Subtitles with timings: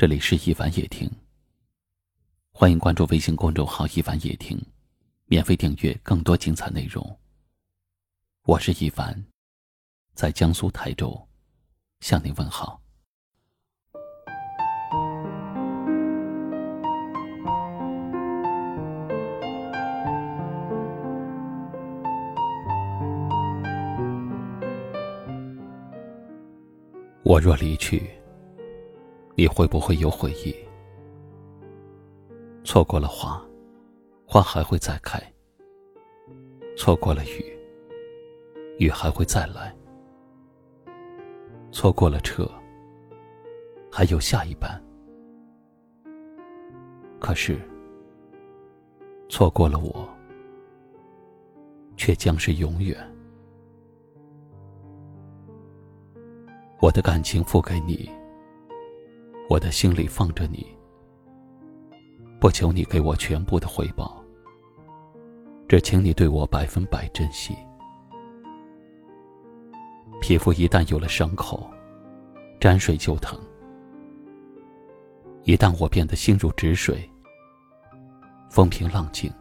[0.00, 1.10] 这里是一凡夜听。
[2.52, 4.56] 欢迎关注微信公众号“一凡夜听”，
[5.26, 7.18] 免费订阅更多精彩内容。
[8.44, 9.26] 我是一凡，
[10.14, 11.20] 在江苏台州
[11.98, 12.80] 向您问好。
[27.24, 28.08] 我若离去，
[29.38, 30.52] 你会不会有悔意？
[32.64, 33.40] 错过了花，
[34.26, 35.16] 花还会再开；
[36.76, 37.56] 错过了雨，
[38.78, 39.72] 雨还会再来；
[41.70, 42.50] 错过了车，
[43.92, 44.68] 还有下一班。
[47.20, 47.60] 可是，
[49.28, 50.08] 错过了我，
[51.96, 52.98] 却将是永远。
[56.80, 58.10] 我的感情付给你，
[59.48, 60.66] 我的心里放着你，
[62.38, 64.22] 不求你给我全部的回报，
[65.66, 67.56] 只请你对我百分百珍惜。
[70.20, 71.66] 皮肤一旦有了伤口，
[72.60, 73.38] 沾水就疼；
[75.44, 77.08] 一旦我变得心如止水，
[78.50, 79.32] 风平浪静，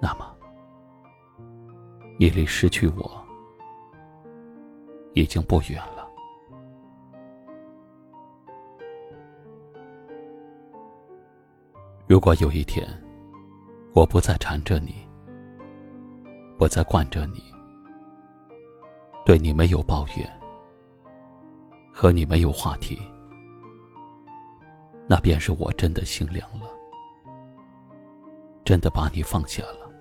[0.00, 0.34] 那么
[2.18, 3.22] 你离失去我。
[5.12, 5.95] 已经不远了。
[12.16, 12.88] 如果有一天，
[13.92, 15.06] 我不再缠着你，
[16.56, 17.42] 不再惯着你，
[19.22, 20.26] 对你没有抱怨，
[21.92, 22.98] 和你没有话题，
[25.06, 26.70] 那便是我真的心凉了，
[28.64, 29.92] 真的把你放下了，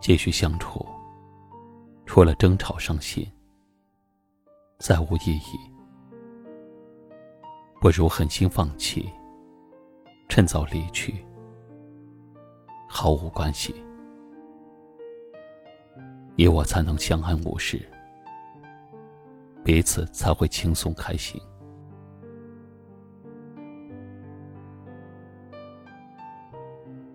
[0.00, 0.84] 继续相处。
[2.06, 3.24] 除了争吵伤心，
[4.80, 5.60] 再无意义。
[7.80, 9.08] 不如狠心放弃，
[10.28, 11.24] 趁早离去，
[12.86, 13.74] 毫无关系。
[16.36, 17.80] 你我才能相安无事，
[19.64, 21.40] 彼此才会轻松开心。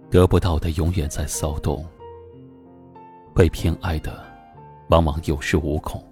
[0.09, 1.85] 得不到的永远在骚动，
[3.33, 4.23] 被偏爱的。
[4.89, 6.03] 往往有恃无恐，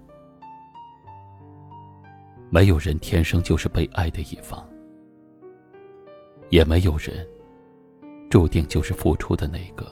[2.50, 4.66] 没有人天生就是被爱的一方，
[6.52, 7.26] 也没有人
[8.28, 9.90] 注定就是付出的那个。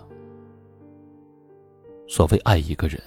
[2.07, 3.01] 所谓爱一个人，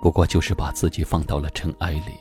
[0.00, 2.12] 不过就是把自己放到了尘埃里，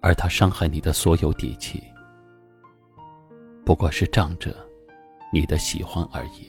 [0.00, 1.82] 而他伤害你的所有底气，
[3.66, 4.54] 不过是仗着
[5.32, 6.48] 你的喜欢而已。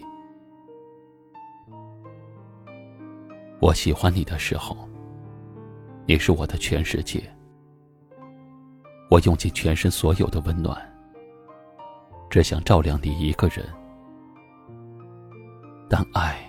[3.60, 4.78] 我喜欢你的时候，
[6.06, 7.20] 你是我的全世界。
[9.12, 10.74] 我用尽全身所有的温暖，
[12.30, 13.68] 只想照亮你一个人。
[15.90, 16.40] 但爱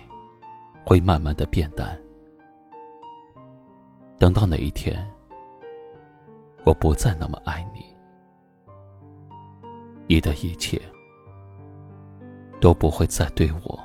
[0.85, 2.01] 会慢慢的变淡，
[4.17, 5.05] 等到哪一天，
[6.63, 7.83] 我不再那么爱你，
[10.07, 10.81] 你的一切
[12.61, 13.77] 都不会再对我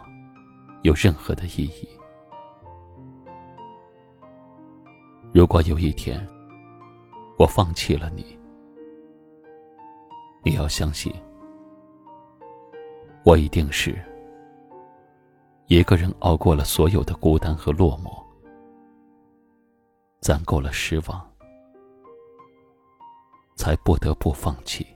[0.82, 1.88] 有任何的意义。
[5.34, 6.24] 如果有一天，
[7.40, 8.37] 我放弃了你，
[10.48, 11.12] 你要相信，
[13.22, 13.94] 我一定是
[15.66, 18.24] 一个人熬过了所有的孤单和落寞，
[20.20, 21.30] 攒够了失望，
[23.56, 24.86] 才不得不放弃。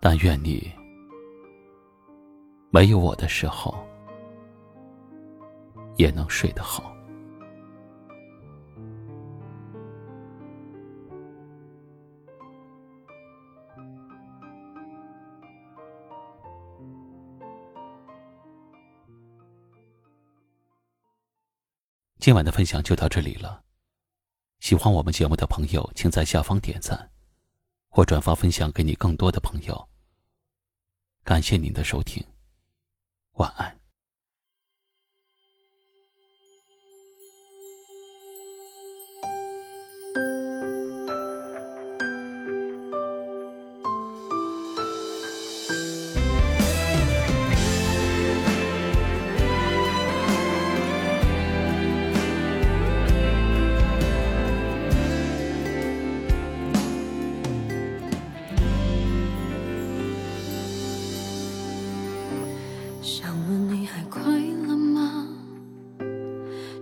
[0.00, 0.70] 但愿你
[2.68, 3.74] 没有我的时候。
[5.96, 6.93] 也能睡得好。
[22.24, 23.62] 今晚的分享就到这里了。
[24.58, 27.10] 喜欢我们节目的朋友，请在下方点赞，
[27.90, 29.90] 或转发分享给你更多的朋友。
[31.22, 32.24] 感谢您的收听，
[33.32, 33.83] 晚安。
[63.24, 65.26] 想问你还快乐吗？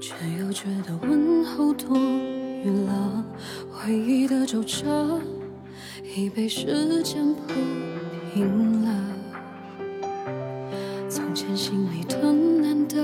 [0.01, 3.25] 却又觉得问候多余了。
[3.71, 5.21] 回忆的皱褶
[6.17, 7.53] 已被时间铺
[8.35, 8.91] 平了。
[11.09, 12.97] 从前心里疼难的，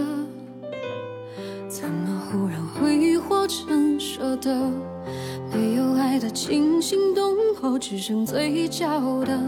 [1.69, 4.69] 怎么忽然挥霍成舍得？
[5.53, 9.41] 没有爱的惊心动魄，只剩嘴角的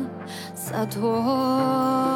[0.54, 2.09] 洒脱。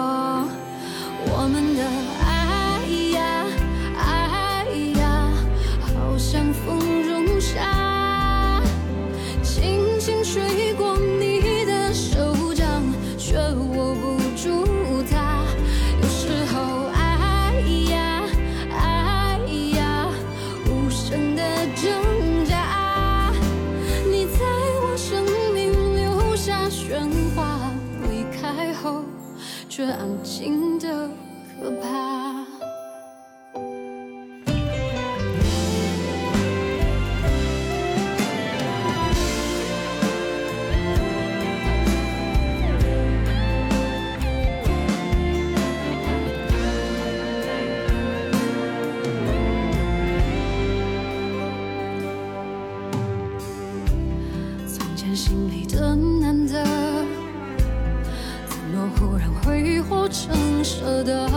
[61.03, 61.29] 的？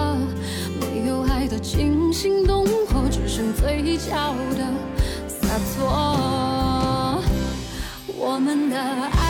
[0.80, 4.62] 没有爱的惊心动魄，只剩嘴角的
[5.28, 7.24] 洒脱。
[8.16, 9.27] 我们的爱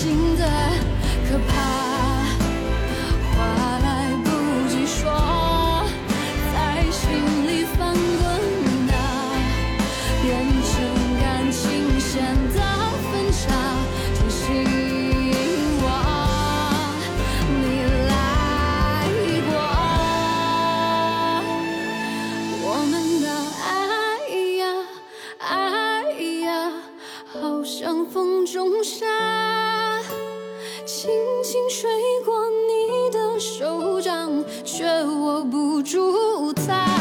[0.00, 0.69] 新的
[31.10, 31.90] 轻轻吹
[32.24, 32.32] 过
[32.68, 36.99] 你的手掌，却握不住它。